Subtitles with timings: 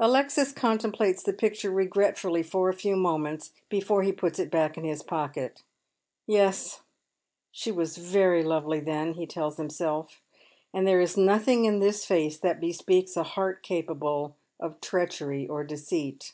[0.00, 5.02] Alexis contemplates the picture regretfully for a few moments before he puts it in his
[5.02, 5.64] pocket."
[6.26, 6.80] Yes,
[7.52, 10.22] she was very lovely then," he tells himself.
[10.46, 15.46] *' And there is nothing in this face that bespeaks a heart capable of treachery
[15.46, 16.32] or deceit.